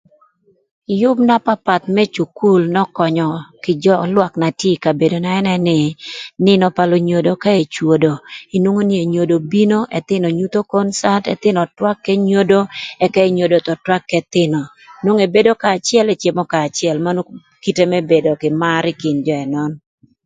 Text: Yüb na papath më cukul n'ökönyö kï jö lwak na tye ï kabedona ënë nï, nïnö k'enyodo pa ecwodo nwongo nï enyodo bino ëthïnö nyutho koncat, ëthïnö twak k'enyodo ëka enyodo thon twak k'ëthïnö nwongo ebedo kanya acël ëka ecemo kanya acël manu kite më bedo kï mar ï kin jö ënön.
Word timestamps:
Yüb 1.01 1.17
na 1.29 1.35
papath 1.45 1.85
më 1.95 2.03
cukul 2.15 2.61
n'ökönyö 2.73 3.29
kï 3.63 3.73
jö 3.83 3.95
lwak 4.13 4.33
na 4.41 4.49
tye 4.59 4.71
ï 4.75 4.81
kabedona 4.83 5.29
ënë 5.39 5.57
nï, 5.67 5.79
nïnö 6.45 6.65
k'enyodo 6.75 7.31
pa 7.43 7.51
ecwodo 7.63 8.13
nwongo 8.61 8.81
nï 8.89 8.95
enyodo 9.03 9.35
bino 9.51 9.79
ëthïnö 9.97 10.27
nyutho 10.37 10.61
koncat, 10.71 11.23
ëthïnö 11.33 11.61
twak 11.77 11.97
k'enyodo 12.05 12.59
ëka 13.05 13.19
enyodo 13.27 13.57
thon 13.65 13.79
twak 13.85 14.03
k'ëthïnö 14.09 14.59
nwongo 15.03 15.21
ebedo 15.27 15.51
kanya 15.61 15.77
acël 15.79 16.05
ëka 16.13 16.17
ecemo 16.17 16.43
kanya 16.51 16.67
acël 16.69 16.97
manu 17.05 17.21
kite 17.63 17.83
më 17.91 17.99
bedo 18.09 18.31
kï 18.41 18.49
mar 18.61 18.83
ï 18.91 18.93
kin 19.01 19.17
jö 19.25 19.35
ënön. 19.45 19.71